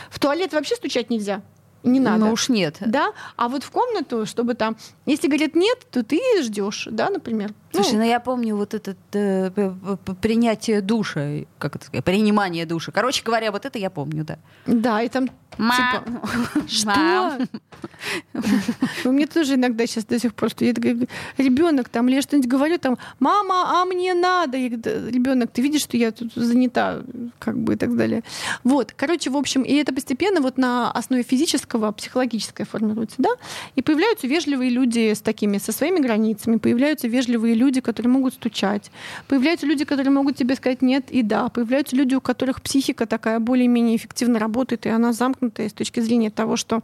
[0.09, 1.41] В туалет вообще стучать нельзя
[1.83, 2.25] не надо.
[2.25, 2.77] Ну уж нет.
[2.79, 7.53] Да, а вот в комнату, чтобы там, если говорят нет, то ты ждешь, да, например.
[7.71, 9.71] Слушай, ну, ну я помню вот это э,
[10.21, 12.91] принятие душа, как это сказать, принимание душа.
[12.91, 14.37] Короче говоря, вот это я помню, да.
[14.65, 15.77] Да, и там Мам.
[15.77, 17.47] типа что?
[19.03, 21.07] Ну, мне тоже иногда сейчас до сих пор, что я такая,
[21.37, 24.57] ребенок там, или я что-нибудь говорю, там, мама, а мне надо.
[24.57, 27.01] Ребенок, ты видишь, что я тут занята,
[27.39, 28.23] как бы и так далее.
[28.63, 33.29] Вот, короче, в общем, и это постепенно вот на основе физического, психологическое формируется, да,
[33.75, 38.91] и появляются вежливые люди с такими, со своими границами, появляются вежливые люди, которые могут стучать.
[39.27, 41.49] Появляются люди, которые могут тебе сказать нет и да.
[41.49, 46.31] Появляются люди, у которых психика такая более-менее эффективно работает, и она замкнутая с точки зрения
[46.31, 46.81] того, что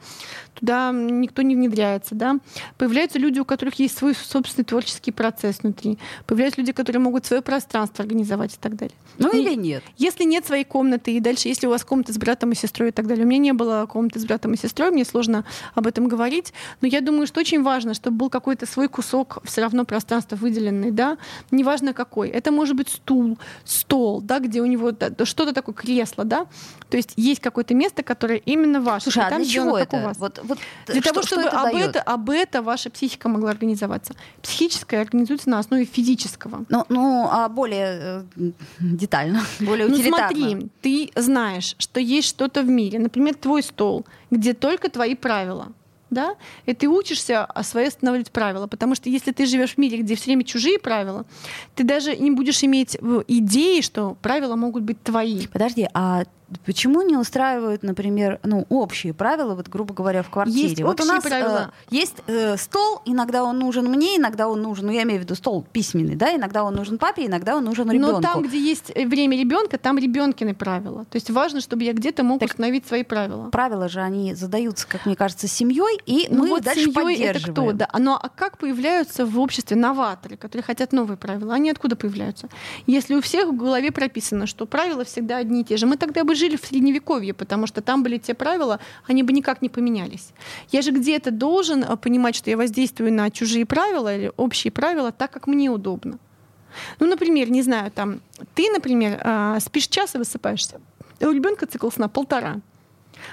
[0.53, 2.15] туда никто не внедряется.
[2.15, 2.37] Да?
[2.77, 5.97] Появляются люди, у которых есть свой собственный творческий процесс внутри.
[6.25, 8.95] Появляются люди, которые могут свое пространство организовать и так далее.
[9.17, 9.83] Ну И или нет?
[9.97, 12.91] Если нет своей комнаты, и дальше, если у вас комната с братом и сестрой и
[12.91, 13.25] так далее.
[13.25, 16.53] У меня не было комнаты с братом и сестрой, мне сложно об этом говорить.
[16.81, 20.91] Но я думаю, что очень важно, чтобы был какой-то свой кусок все равно пространства выделенный,
[20.91, 21.17] да,
[21.51, 22.29] неважно какой.
[22.29, 26.45] Это может быть стул, стол, да, где у него да, что-то такое, кресло, да.
[26.89, 29.03] То есть есть какое-то место, которое именно ваше.
[29.03, 30.07] Слушай, а там для чего как у это?
[30.07, 30.17] вас.
[30.17, 33.51] Вот, вот Для что- того, что чтобы это об, это, об это ваша психика могла
[33.51, 34.13] организоваться.
[34.41, 36.65] Психическая организуется на основе физического.
[36.69, 40.37] Ну, ну, а более э, детально, более Ну утилитарно.
[40.37, 45.67] смотри, ты знаешь, что есть что-то в мире, например, твой стол, где только твои правила.
[46.09, 46.35] Да?
[46.65, 48.67] И ты учишься а, свои устанавливать правила.
[48.67, 51.25] Потому что если ты живешь в мире, где все время чужие правила,
[51.75, 55.47] ты даже не будешь иметь идеи, что правила могут быть твои.
[55.47, 56.23] Подожди, а
[56.65, 60.69] почему не устраивают, например, ну, общие правила, вот, грубо говоря, в квартире?
[60.69, 61.71] Есть вот у нас правила.
[61.91, 65.23] э, есть э, стол, иногда он нужен мне, иногда он нужен, ну, я имею в
[65.23, 68.13] виду стол письменный, да, иногда он нужен папе, иногда он нужен ребенку.
[68.13, 71.05] Но там, где есть э, время ребенка, там ребенкины правила.
[71.05, 73.49] То есть важно, чтобы я где-то мог Так- установить свои правила.
[73.49, 77.39] Правила же, они задаются, как мне кажется, семьей, и Ну мы вот дальше семьей это
[77.39, 77.69] поддерживаем.
[77.71, 77.77] кто?
[77.77, 77.89] Да.
[77.99, 81.53] Но а как появляются в обществе новаторы, которые хотят новые правила?
[81.53, 82.47] Они откуда появляются?
[82.85, 86.23] Если у всех в голове прописано, что правила всегда одни и те же, мы тогда
[86.23, 90.29] бы жили в средневековье, потому что там были те правила, они бы никак не поменялись.
[90.71, 95.11] Я же где-то должен а, понимать, что я воздействую на чужие правила или общие правила
[95.11, 96.17] так, как мне удобно.
[96.99, 98.21] Ну, например, не знаю, там,
[98.55, 100.79] ты, например, а, спишь час и высыпаешься.
[101.19, 102.61] У ребенка цикл сна полтора.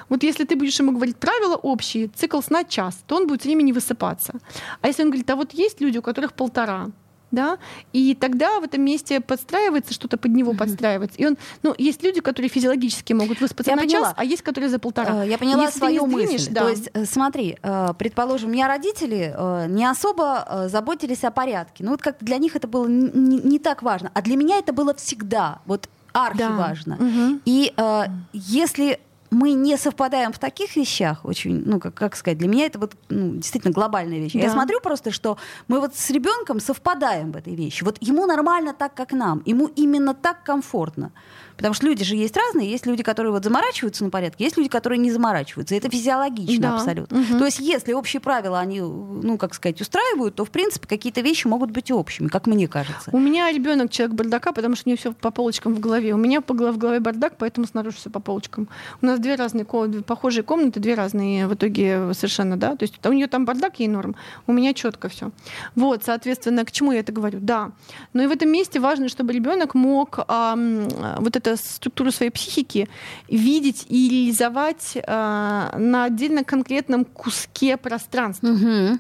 [0.09, 3.63] Вот если ты будешь ему говорить правила общие, цикл сна час, то он будет время
[3.63, 4.35] не высыпаться.
[4.81, 6.91] А если он говорит, а вот есть люди, у которых полтора,
[7.35, 7.59] да,
[7.93, 11.19] и тогда в этом месте подстраивается что-то под него подстраивается.
[11.19, 14.07] И он, ну, есть люди, которые физиологически могут выспаться Я на поняла.
[14.09, 15.25] час, а есть, которые за полтора.
[15.25, 16.53] Э, Я поняла Если свою сдвинешь, мысль.
[16.53, 16.61] да.
[16.63, 19.35] То есть, э, смотри, э, предположим, у меня родители
[19.69, 21.85] не особо заботились о порядке.
[21.85, 24.11] Ну вот как для них это было не, не так важно.
[24.15, 26.51] А для меня это было всегда вот архи Да.
[26.51, 26.97] важно.
[26.97, 27.41] Мгм.
[27.45, 32.49] И э, если мы не совпадаем в таких вещах, очень, ну, как, как сказать, для
[32.49, 34.35] меня это вот ну, действительно глобальная вещь.
[34.35, 34.53] Я Да.
[34.53, 35.37] смотрю просто, что
[35.69, 37.85] мы вот с ребенком совпадаем в этой вещи.
[37.85, 39.43] Вот ему нормально так, как нам.
[39.47, 41.11] Ему именно так комфортно.
[41.57, 42.71] Потому что люди же есть разные.
[42.71, 45.75] Есть люди, которые вот заморачиваются на порядке, есть люди, которые не заморачиваются.
[45.75, 46.75] Это физиологично Да.
[46.77, 47.19] абсолютно.
[47.19, 47.39] Мгм.
[47.39, 51.47] То есть если общие правила, они, ну, как сказать, устраивают, то, в принципе, какие-то вещи
[51.47, 53.11] могут быть общими, как мне кажется.
[53.13, 56.15] У меня ребенок человек бардака, потому что у него все по полочкам в голове.
[56.15, 58.69] У меня по в голове бардак, поэтому снаружи все по полочкам.
[59.03, 62.77] У нас две разные две похожие комнаты, две разные в итоге совершенно, да.
[62.77, 65.31] То есть у нее там бардак ей норм, у меня четко все.
[65.75, 67.39] Вот, соответственно, к чему я это говорю?
[67.41, 67.73] Да.
[68.13, 70.89] Но и в этом месте важно, чтобы ребенок мог ам,
[71.19, 72.89] вот эту структуру своей психики
[73.29, 78.51] видеть и реализовать а, на отдельно конкретном куске пространства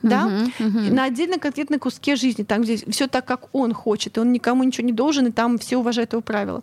[0.03, 0.31] да?
[0.59, 4.65] на отдельно конкретно куске жизни, там где все так, как он хочет, и он никому
[4.65, 6.63] ничего не должен, и там все уважают его правила.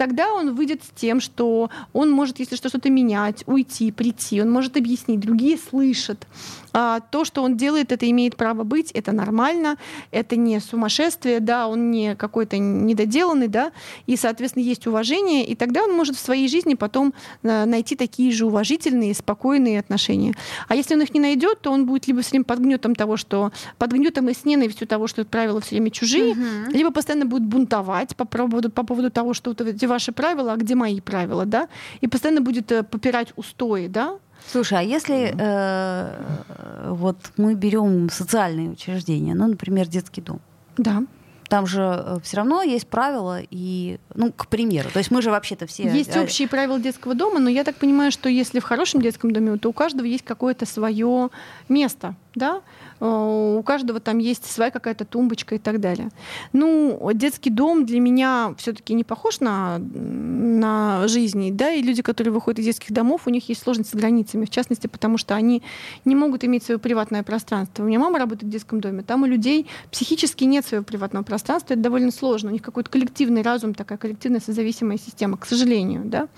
[0.00, 4.50] Тогда он выйдет с тем, что он может, если что, что-то менять, уйти, прийти, он
[4.50, 6.26] может объяснить, другие слышат.
[6.72, 9.76] А, то, что он делает, это имеет право быть, это нормально,
[10.10, 13.72] это не сумасшествие, да, он не какой-то недоделанный, да,
[14.06, 18.32] и, соответственно, есть уважение, и тогда он может в своей жизни потом э, найти такие
[18.32, 20.34] же уважительные, спокойные отношения.
[20.68, 23.18] А если он их не найдет, то он будет либо все время под гнетом того,
[23.18, 26.34] что под гнетом и с ненавистью того, что правила все время чужие,
[26.68, 30.56] либо постоянно будет бунтовать по поводу, по поводу того, что вот эти ваши правила, а
[30.56, 31.68] где мои правила, да,
[32.00, 38.70] и постоянно будет э, попирать устои, да, Слушай, а если э, вот мы берем социальные
[38.70, 40.40] учреждения, ну, например, детский дом,
[40.76, 41.02] да.
[41.48, 45.66] там же все равно есть правила и, ну, к примеру, то есть мы же вообще-то
[45.66, 45.84] все...
[45.84, 49.30] Есть э, общие правила детского дома, но я так понимаю, что если в хорошем детском
[49.30, 51.30] доме, то у каждого есть какое-то свое
[51.68, 52.62] место, да?
[53.00, 56.10] Э, У каждого там есть своя какая-то тумбочка и так далее.
[56.52, 62.32] Ну, детский дом для меня все-таки не похож на, на жизнь, да, и люди, которые
[62.32, 65.62] выходят из детских домов, у них есть сложности с границами, в частности, потому что они
[66.04, 67.82] не могут иметь свое приватное пространство.
[67.82, 71.74] У меня мама работает в детском доме, там у людей психически нет своего приватного пространства,
[71.74, 76.28] это довольно сложно, у них какой-то коллективный разум, такая коллективная созависимая система, к сожалению, да.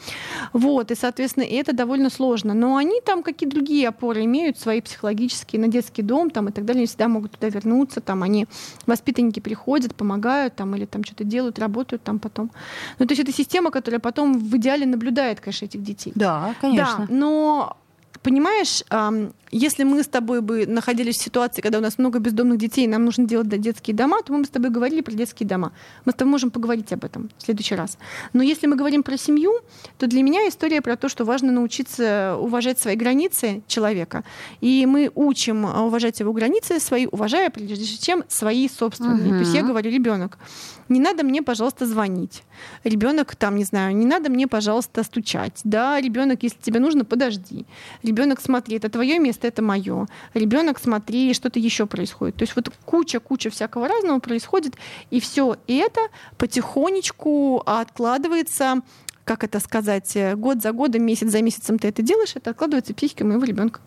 [0.53, 2.55] Вот, и, соответственно, это довольно сложно.
[2.55, 6.65] Но они там какие-то другие опоры имеют, свои психологические, на детский дом там и так
[6.65, 8.47] далее, они всегда могут туда вернуться, там они,
[8.87, 12.51] воспитанники приходят, помогают там или там что-то делают, работают там потом.
[12.99, 16.13] Ну, то есть это система, которая потом в идеале наблюдает, конечно, этих детей.
[16.15, 17.07] Да, конечно.
[17.09, 17.77] Да, но
[18.23, 18.85] понимаешь,
[19.53, 22.89] если мы с тобой бы находились в ситуации, когда у нас много бездомных детей, и
[22.89, 25.73] нам нужно делать детские дома, то мы бы с тобой говорили про детские дома.
[26.07, 27.99] Мы с тобой можем поговорить об этом в следующий раз.
[28.33, 29.53] Но если мы говорим про семью,
[29.99, 34.25] то для меня история про то, что важно научиться уважать свои границы человека.
[34.63, 39.29] И мы учим уважать его границы свои, уважая прежде чем свои собственные.
[39.29, 39.35] Угу.
[39.35, 40.39] То есть я говорю, ребенок,
[40.89, 42.43] не надо мне, пожалуйста, звонить.
[42.85, 45.61] Ребенок там, не знаю, не надо мне, пожалуйста, стучать.
[45.65, 47.67] Да, ребенок, если тебе нужно, подожди.
[48.03, 50.07] Ребенок, смотри, это твое место, это мое.
[50.35, 52.37] Ребенок, смотри, что-то еще происходит.
[52.37, 54.77] То есть вот куча-куча всякого разного происходит,
[55.11, 56.01] и все это
[56.39, 58.83] потихонечку откладывается
[59.25, 62.97] как это сказать, год за годом, месяц за месяцем ты это делаешь, это откладывается в
[62.97, 63.81] психике моего ребенка.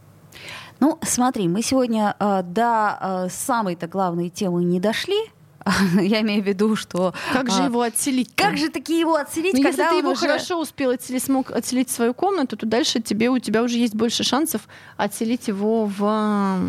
[0.79, 5.17] Ну, смотри, мы сегодня э, до э, самой-то главной темы не дошли,
[5.99, 7.13] Я имею в виду, что...
[7.33, 8.29] Как же а, его отселить?
[8.35, 10.21] Как же таки его отселить, ну, когда если ты его уже...
[10.21, 13.95] хорошо успел отселить, смог отселить в свою комнату, то дальше тебе, у тебя уже есть
[13.95, 16.59] больше шансов отселить его в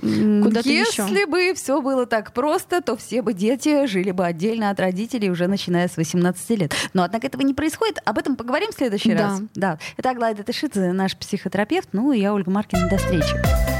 [0.00, 1.02] куда-то еще.
[1.02, 5.30] Если бы все было так просто, то все бы дети жили бы отдельно от родителей
[5.30, 6.74] уже начиная с 18 лет.
[6.92, 7.98] Но, однако, этого не происходит.
[8.04, 9.22] Об этом поговорим в следующий да.
[9.22, 9.40] раз.
[9.54, 9.78] Да.
[9.96, 11.88] Это Аглая Тышидзе, наш психотерапевт.
[11.92, 12.88] Ну и я, Ольга Маркина.
[12.88, 13.73] До встречи.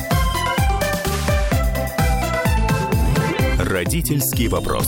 [3.64, 4.86] Родительский вопрос.